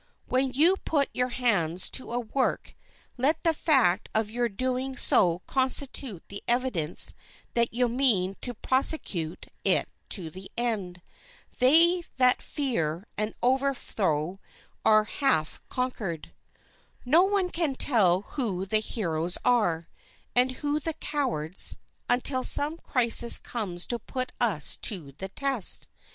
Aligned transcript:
When 0.29 0.51
you 0.51 0.77
put 0.77 1.09
your 1.13 1.27
hands 1.29 1.87
to 1.91 2.11
a 2.11 2.19
work, 2.19 2.73
let 3.17 3.43
the 3.43 3.53
fact 3.53 4.09
of 4.15 4.31
your 4.31 4.49
doing 4.49 4.97
so 4.97 5.43
constitute 5.45 6.23
the 6.27 6.41
evidence 6.47 7.13
that 7.53 7.71
you 7.71 7.87
mean 7.87 8.33
to 8.41 8.55
prosecute 8.55 9.45
it 9.63 9.87
to 10.09 10.31
the 10.31 10.49
end. 10.57 11.03
They 11.59 12.01
that 12.17 12.41
fear 12.41 13.05
an 13.15 13.35
overthrow 13.43 14.39
are 14.83 15.03
half 15.03 15.61
conquered. 15.69 16.33
No 17.05 17.21
one 17.25 17.51
can 17.51 17.75
tell 17.75 18.21
who 18.21 18.65
the 18.65 18.79
heroes 18.79 19.37
are, 19.45 19.87
and 20.35 20.51
who 20.53 20.79
the 20.79 20.93
cowards, 20.95 21.77
until 22.09 22.43
some 22.43 22.75
crisis 22.79 23.37
comes 23.37 23.85
to 23.85 23.99
put 23.99 24.31
us 24.41 24.77
to 24.77 25.11
the 25.19 25.29
test. 25.29 25.87